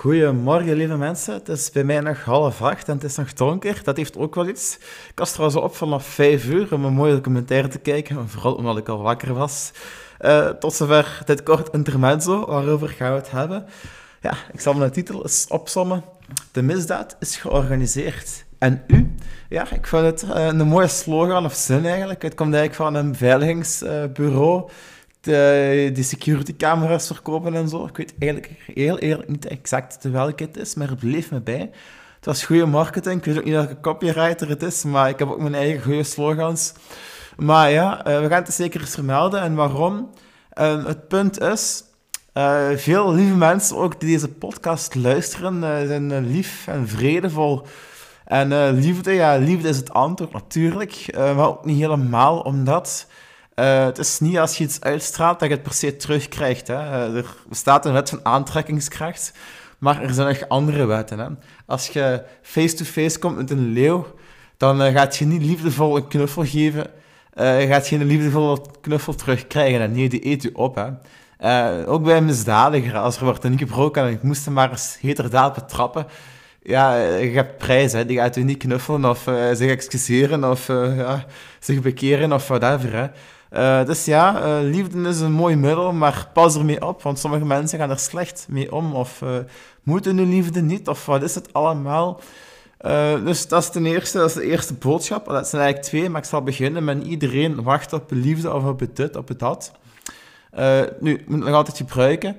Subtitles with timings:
[0.00, 1.34] Goedemorgen, lieve mensen.
[1.34, 3.80] Het is bij mij nog half acht en het is nog donker.
[3.84, 4.76] Dat heeft ook wel iets.
[5.08, 8.76] Ik was trouwens op vanaf vijf uur om een mooie documentaire te kijken, vooral omdat
[8.76, 9.70] ik al wakker was.
[10.20, 13.66] Uh, tot zover dit kort intermezzo, waarover gaan we het hebben?
[14.20, 16.04] Ja, ik zal mijn titel eens opsommen.
[16.52, 18.44] De misdaad is georganiseerd.
[18.58, 19.14] En u?
[19.48, 22.22] Ja, ik vind het uh, een mooie slogan of zin eigenlijk.
[22.22, 24.70] Het komt eigenlijk van een beveiligingsbureau
[25.20, 27.86] de, die security camera's verkopen en zo.
[27.86, 31.70] Ik weet eigenlijk heel eerlijk niet exact welke het is, maar het bleef me bij.
[32.16, 33.18] Het was goede marketing.
[33.18, 36.02] Ik weet ook niet welke copywriter het is, maar ik heb ook mijn eigen goede
[36.02, 36.72] slogans.
[37.36, 39.40] Maar ja, eh, we gaan het zeker eens vermelden.
[39.40, 40.10] En waarom?
[40.54, 41.84] Uh, het punt is,
[42.34, 47.66] uh, veel lieve mensen ook die deze podcast luisteren, zijn lief en vredevol.
[48.24, 53.06] En liefde, ja, liefde is het antwoord natuurlijk, maar ook niet helemaal, omdat
[53.60, 56.66] uh, het is niet als je iets uitstraalt dat je het per se terugkrijgt.
[56.66, 56.74] Hè.
[56.74, 59.32] Eh, er bestaat een wet van aantrekkingskracht,
[59.78, 61.18] maar er zijn nog andere wetten.
[61.18, 61.26] Hè.
[61.66, 64.06] Als je face-to-face komt met een leeuw,
[64.56, 66.86] dan uh, gaat je niet liefdevol een knuffel geven.
[67.34, 69.92] Je gaat geen liefdevolle knuffel terugkrijgen.
[69.92, 70.74] Nee, die eet je op.
[71.38, 71.86] Hè.
[71.86, 74.98] ook bij een misdadiger, als er wordt een gebroken en ik moest hem maar eens
[75.00, 76.06] heterdaad betrappen,
[76.62, 78.06] ja, je hebt prijzen.
[78.06, 81.24] Die gaat je niet knuffelen of zich excuseren of ja,
[81.58, 82.92] zich bekeren of whatever.
[82.92, 83.06] Hè.
[83.52, 87.44] Uh, dus ja, uh, liefde is een mooi middel, maar pas ermee op, want sommige
[87.44, 88.94] mensen gaan er slecht mee om.
[88.94, 89.36] Of uh,
[89.82, 92.20] moeten nu liefde niet, of wat is het allemaal?
[93.24, 95.26] dus dat is, ten eerste, dat is de eerste boodschap.
[95.26, 98.80] Dat zijn eigenlijk twee, maar ik zal beginnen met iedereen wacht op liefde of op
[98.80, 99.72] het dit, op het dat.
[101.00, 102.36] nu, je moet het nog altijd gebruiken,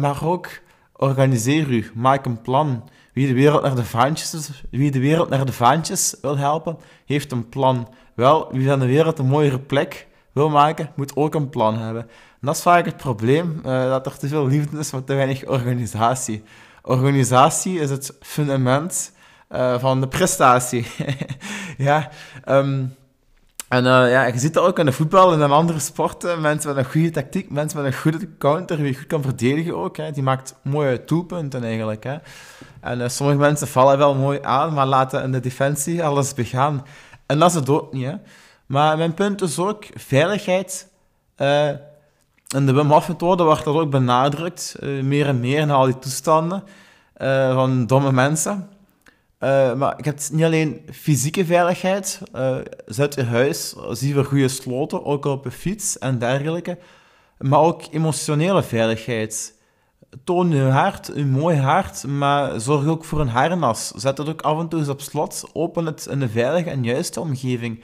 [0.00, 0.48] maar ook
[0.96, 2.88] organiseer u, maak een plan.
[3.12, 7.32] Wie de wereld naar de vaantjes, wie de wereld naar de vaantjes wil helpen, heeft
[7.32, 7.88] een plan.
[8.14, 10.07] Wel, wie van de wereld een mooiere plek
[10.38, 12.02] wil maken, moet ook een plan hebben.
[12.02, 15.14] En dat is vaak het probleem, uh, dat er te veel liefde is, maar te
[15.14, 16.42] weinig organisatie.
[16.82, 19.12] Organisatie is het fundament
[19.50, 20.86] uh, van de prestatie.
[21.88, 22.10] ja,
[22.48, 22.96] um,
[23.68, 26.40] en uh, ja, je ziet dat ook in de voetbal en in andere sporten.
[26.40, 30.14] Mensen met een goede tactiek, mensen met een goede counter, die goed kan verdedigen ook.
[30.14, 32.04] Die maakt mooie doelpunten eigenlijk.
[32.04, 32.16] Hè.
[32.80, 36.84] En sommige mensen vallen wel mooi aan, maar laten in de defensie alles begaan.
[37.26, 38.06] En dat is het ook niet.
[38.06, 38.14] Hè.
[38.68, 40.88] Maar mijn punt is ook veiligheid.
[41.36, 41.68] Uh,
[42.48, 45.84] in de Wim Hof methode wordt dat ook benadrukt, uh, meer en meer in al
[45.84, 46.62] die toestanden
[47.16, 48.68] uh, van domme mensen.
[49.76, 52.20] maar je hebt niet alleen fysieke veiligheid,
[52.86, 56.78] zet je huis, zie je goede sloten, ook op een fiets en dergelijke,
[57.38, 59.56] maar ook emotionele veiligheid.
[60.24, 63.88] Toon je hart, je mooi hart, maar zorg ook voor een harnas.
[63.88, 66.84] Zet het ook af en toe eens op slot, open het in een veilige en
[66.84, 67.82] juiste omgeving.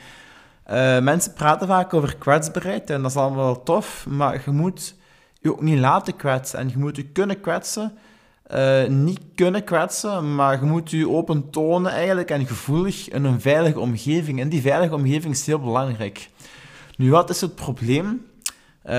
[0.71, 4.95] Uh, mensen praten vaak over kwetsbaarheid en dat is allemaal wel tof, maar je moet
[5.41, 6.59] je ook niet laten kwetsen.
[6.59, 7.93] En je moet je kunnen kwetsen,
[8.55, 13.41] uh, niet kunnen kwetsen, maar je moet je open tonen eigenlijk en gevoelig in een
[13.41, 14.41] veilige omgeving.
[14.41, 16.29] En die veilige omgeving is heel belangrijk.
[16.97, 18.27] Nu, wat is het probleem?
[18.87, 18.93] Uh,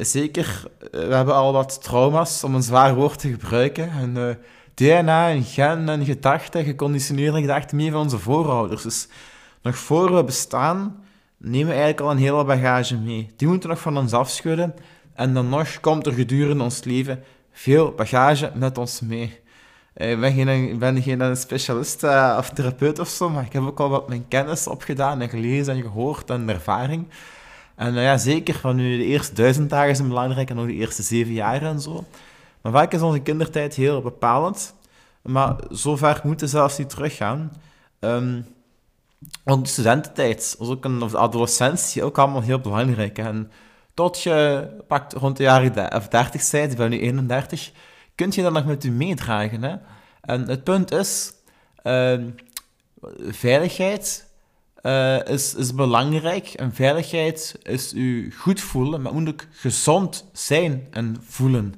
[0.00, 3.90] zeker, we hebben al wat trauma's, om een zwaar woord te gebruiken.
[3.90, 4.38] En,
[4.74, 8.82] DNA en gen en gedachten, geconditioneerde gedachten mee van onze voorouders.
[8.82, 9.08] Dus
[9.62, 11.04] nog voor we bestaan,
[11.36, 13.32] nemen we eigenlijk al een hele bagage mee.
[13.36, 14.74] Die moeten we nog van ons afschudden.
[15.14, 19.40] En dan nog komt er gedurende ons leven veel bagage met ons mee.
[19.94, 23.80] Eh, ik ben geen, geen specialist uh, of therapeut of zo, maar ik heb ook
[23.80, 27.08] al wat mijn kennis opgedaan en gelezen en gehoord en ervaring.
[27.74, 31.02] En ja, zeker van nu, de eerste duizend dagen zijn belangrijk en nog de eerste
[31.02, 32.04] zeven jaar en zo.
[32.62, 34.74] Maar vaak is onze kindertijd heel bepalend.
[35.22, 37.52] Maar zover moeten we zelfs niet teruggaan.
[38.00, 38.46] Um,
[39.44, 43.18] want de studententijd, ook een, of de adolescentie, ook allemaal heel belangrijk.
[43.18, 43.50] En
[43.94, 47.70] tot je pakt rond de jaren of 30 bent, ik ben nu 31,
[48.14, 49.62] kun je dat nog met u meedragen.
[49.62, 49.76] Hè?
[50.20, 51.32] En het punt is,
[51.84, 52.18] uh,
[53.18, 54.30] veiligheid
[54.82, 56.48] uh, is, is belangrijk.
[56.48, 61.74] En veiligheid is u goed voelen, maar moet ook gezond zijn en voelen.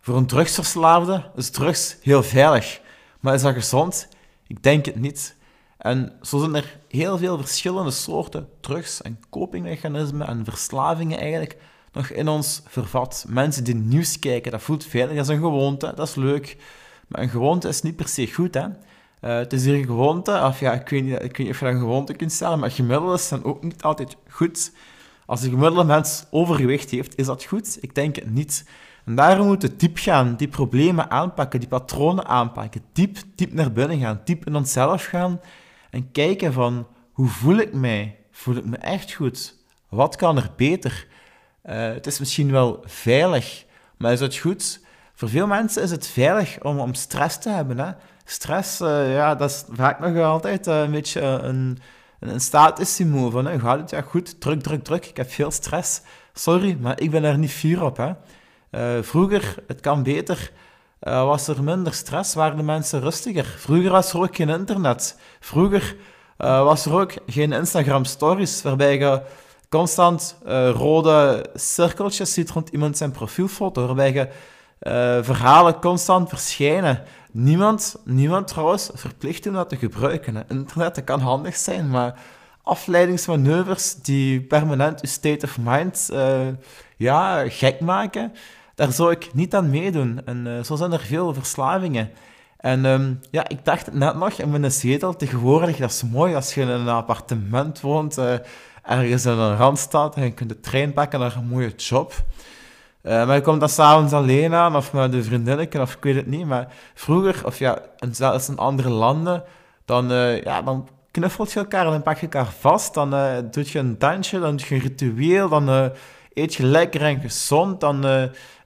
[0.00, 2.80] Voor een drugsverslaafde is drugs heel veilig.
[3.20, 4.08] Maar is dat gezond?
[4.46, 5.34] Ik denk het niet.
[5.82, 11.56] En zo zijn er heel veel verschillende soorten drugs en copingmechanismen en verslavingen eigenlijk
[11.92, 13.24] nog in ons vervat.
[13.28, 16.56] Mensen die nieuws kijken, dat voelt veilig, dat is een gewoonte, dat is leuk.
[17.08, 18.64] Maar een gewoonte is niet per se goed, hè.
[18.64, 18.70] Uh,
[19.20, 21.64] het is hier een gewoonte, of ja, ik weet, niet, ik weet niet of je
[21.64, 24.72] dat een gewoonte kunt stellen, maar gemiddelde zijn ook niet altijd goed.
[25.26, 27.78] Als een gemiddelde mens overgewicht heeft, is dat goed?
[27.80, 28.64] Ik denk het niet.
[29.04, 33.72] En daarom moeten we diep gaan, die problemen aanpakken, die patronen aanpakken, diep, diep naar
[33.72, 35.40] binnen gaan, diep in onszelf gaan
[35.92, 38.18] en kijken van hoe voel ik mij?
[38.30, 39.56] Voel ik me echt goed?
[39.88, 41.06] Wat kan er beter?
[41.64, 43.64] Uh, het is misschien wel veilig,
[43.96, 44.80] maar is het goed?
[45.14, 47.78] voor veel mensen is het veilig om, om stress te hebben.
[47.78, 47.90] Hè?
[48.24, 51.78] Stress, uh, ja, dat is vaak nog altijd uh, een beetje een,
[52.20, 53.60] een statussymbol van, hè?
[53.60, 56.00] gaat het ja goed, druk, druk, druk, ik heb veel stress.
[56.32, 57.96] Sorry, maar ik ben er niet fier op.
[57.96, 58.12] Hè?
[59.02, 60.52] Vroeger, het kan beter,
[61.02, 63.44] was er minder stress, waren de mensen rustiger.
[63.44, 65.18] Vroeger was er ook geen internet.
[65.40, 65.96] Vroeger
[66.36, 69.22] was er ook geen Instagram stories, waarbij je
[69.68, 70.36] constant
[70.72, 74.28] rode cirkeltjes ziet rond iemand zijn profielfoto, waarbij je
[75.22, 77.04] verhalen constant verschijnen
[77.34, 80.44] Niemand, niemand trouwens verplicht om dat te gebruiken.
[80.48, 82.14] Internet kan handig zijn, maar
[82.62, 86.48] afleidingsmanoeuvres die permanent je state of mind uh,
[86.96, 88.32] ja, gek maken,
[88.82, 90.20] daar zou ik niet aan meedoen.
[90.24, 92.10] En uh, zo zijn er veel verslavingen.
[92.56, 96.54] En um, ja, ik dacht net nog, in mijn zetel tegenwoordig, dat is mooi als
[96.54, 98.34] je in een appartement woont, uh,
[98.82, 102.12] ergens in een randstad en je kunt de trein pakken naar een mooie job.
[103.02, 106.16] Uh, maar je komt dan s'avonds alleen aan, of met de vriendinnetje, of ik weet
[106.16, 106.46] het niet.
[106.46, 107.78] Maar vroeger, of ja,
[108.10, 109.44] zelfs in andere landen,
[109.84, 113.10] dan, uh, ja, dan knuffelt je elkaar, dan pak je elkaar vast, dan
[113.50, 115.92] doe je een dansje, dan doe je een ritueel, dan
[116.34, 118.04] eet je lekker en gezond, dan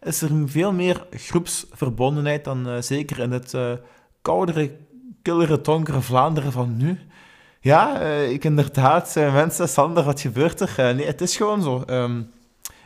[0.03, 3.55] is er veel meer groepsverbondenheid dan zeker in het
[4.23, 4.77] koudere,
[5.23, 6.99] killere, donkere Vlaanderen van nu.
[7.61, 10.95] Ja, ik inderdaad, mensen, Sander, wat gebeurt er?
[10.95, 11.83] nee, het is gewoon zo.
[11.87, 12.31] Um,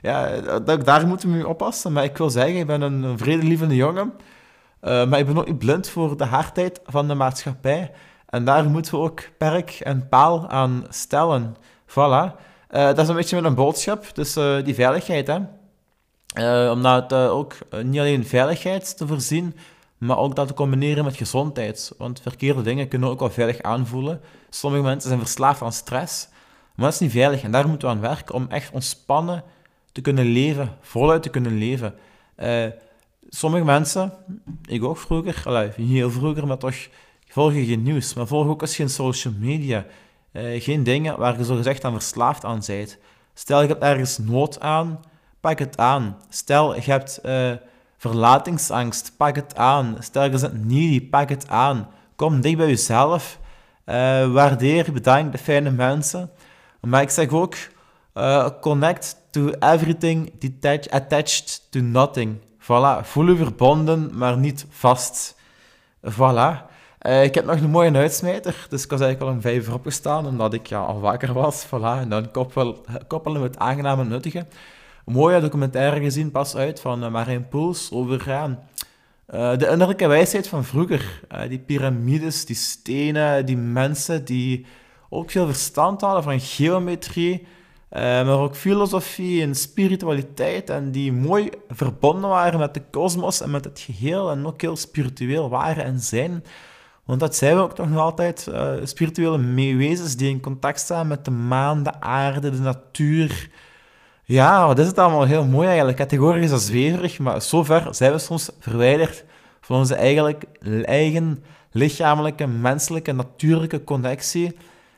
[0.03, 0.41] ja,
[0.85, 1.93] daar moeten we mee oppassen.
[1.93, 4.13] Maar ik wil zeggen, ik ben een, vredelievende jongen.
[4.81, 7.91] Maar ik ben ook niet blind voor de hardheid van de maatschappij.
[8.27, 11.57] En daar moeten we ook perk en paal aan stellen.
[11.87, 12.49] Voilà.
[12.73, 14.15] Uh, dat is een beetje mijn boodschap.
[14.15, 16.71] Dus uh, die veiligheid, hè.
[16.71, 19.57] om dat ook niet alleen veiligheid te voorzien,
[19.99, 21.93] maar ook dat te combineren met gezondheid.
[21.99, 24.21] Want verkeerde dingen kunnen ook wel veilig aanvoelen.
[24.51, 26.29] Sommige mensen zijn verslaafd aan stress,
[26.75, 27.43] maar dat is niet veilig.
[27.43, 29.45] En daar moeten we aan werken om echt ontspannen
[29.93, 31.95] te kunnen leven, voluit te kunnen leven.
[32.37, 32.67] Uh,
[33.29, 34.13] sommige mensen,
[34.65, 36.89] ik ook vroeger, allee, heel vroeger, maar toch
[37.27, 39.87] volgen geen nieuws, maar volgen ook eens geen social media.
[40.33, 42.99] Uh, geen dingen waar je zo gezegd aan verslaafd aan bent.
[43.35, 45.01] Stel je hebt ergens nood aan,
[45.41, 46.17] pak het aan.
[46.29, 47.53] Stel je hebt uh,
[47.97, 49.97] verlatingsangst, pak het aan.
[49.99, 51.89] Stel je bent needy, pak het aan.
[52.17, 53.39] Kom dicht bij jezelf.
[54.33, 56.31] waardeer, bedank de fijne mensen.
[56.81, 57.57] Maar ik zeg ook,
[58.61, 60.33] connect to everything
[60.91, 62.39] attached to nothing.
[62.61, 65.37] Voilà, voel je verbonden, maar niet vast.
[66.11, 66.70] Voilà.
[67.07, 70.27] Uh, ik heb nog een mooie uitsmijter, dus ik was eigenlijk al een vijf opgestaan,
[70.27, 71.65] omdat ik ja, al wakker was.
[71.69, 74.47] Voilà, en dan koppel, koppelen met aangename nuttige.
[75.05, 80.65] Mooie documentaire gezien, pas uit, van uh, Marijn Poels over uh, de innerlijke wijsheid van
[80.65, 81.21] vroeger.
[81.49, 84.67] die piramides, die stenen, die mensen die
[85.09, 87.47] ook veel verstand hadden van geometrie,
[87.91, 93.65] maar ook filosofie en spiritualiteit en die mooi verbonden waren met de kosmos en met
[93.65, 96.43] het geheel en ook heel spiritueel waren en zijn.
[97.11, 101.25] Want dat zijn we ook nog altijd, uh, spirituele wezens die in contact staan met
[101.25, 103.51] de maan, de aarde, de natuur.
[104.25, 105.99] Ja, wat is het allemaal heel mooi eigenlijk.
[105.99, 109.25] Categorisch is dat zweverig, maar zover zijn we soms verwijderd
[109.61, 110.45] van onze eigenlijk
[110.85, 114.47] eigen lichamelijke, menselijke, natuurlijke connectie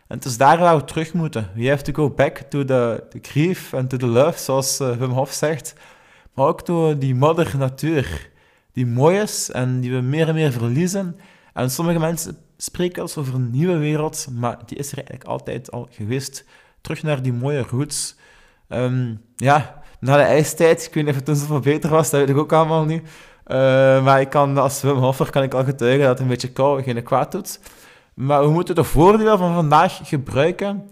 [0.06, 1.50] en het is daar waar we terug moeten.
[1.55, 5.11] We have to go back to the, grief and to the love, zoals uh, Wim
[5.11, 5.75] Hof zegt.
[6.35, 8.31] Maar ook to die modder natuur,
[8.73, 11.17] die mooi is en die we meer en meer verliezen.
[11.53, 15.71] En sommige mensen spreken als over een nieuwe wereld, maar die is er eigenlijk altijd
[15.71, 16.44] al geweest.
[16.81, 18.17] Terug naar die mooie roots.
[18.69, 22.21] Um, ja, na de ijstijd, ik weet niet of het toen zoveel beter was, dat
[22.21, 23.03] weet ik ook allemaal niet.
[23.03, 23.56] Uh,
[24.05, 27.32] maar ik kan, als Wim kan ik al getuigen dat een beetje kou geen kwaad
[27.32, 27.61] doet.
[28.15, 30.91] Maar we moeten de voordelen van vandaag gebruiken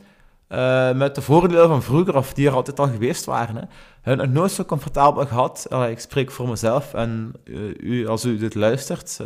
[0.49, 3.57] uh, met de voordelen van vroeger, of die er altijd al geweest waren.
[3.57, 3.63] Hè.
[4.03, 5.67] Hebben het nooit zo comfortabel gehad.
[5.89, 9.21] Ik spreek voor mezelf en uh, u, als u dit luistert.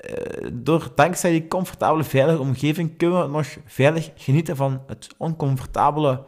[0.00, 6.24] Eh, door, dankzij die comfortabele, veilige omgeving kunnen we nog veilig genieten van het oncomfortabele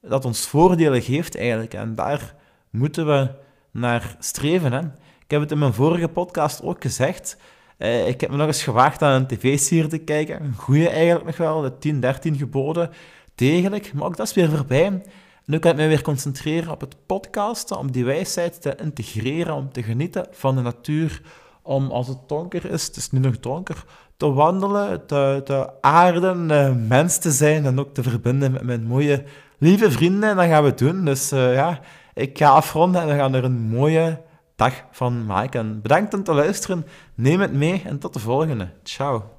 [0.00, 1.74] dat ons voordelen geeft eigenlijk.
[1.74, 2.34] En daar
[2.70, 3.28] moeten we
[3.70, 4.72] naar streven.
[4.72, 4.80] Hè.
[5.24, 7.36] Ik heb het in mijn vorige podcast ook gezegd.
[7.78, 10.42] Uh, ik heb me nog eens gewaagd aan een tv-serie te kijken.
[10.42, 12.90] Een goede eigenlijk nog wel, de 10, 13 geboden.
[13.34, 15.02] Degelijk, maar ook dat is weer voorbij.
[15.44, 19.72] Nu kan ik me weer concentreren op het podcasten, om die wijsheid te integreren, om
[19.72, 21.22] te genieten van de natuur,
[21.66, 23.84] om als het donker is, het is nu nog donker,
[24.16, 29.24] te wandelen, te, aarden, uh, mens te zijn en ook te verbinden met mijn mooie,
[29.58, 30.30] lieve vrienden.
[30.30, 31.04] En dat gaan we doen.
[31.04, 31.80] Dus uh, ja,
[32.14, 34.20] ik ga afronden en we gaan er een mooie
[34.56, 35.82] dag van maken.
[35.82, 36.86] Bedankt om te luisteren.
[37.14, 38.68] Neem het mee en tot de volgende.
[38.82, 39.35] Ciao.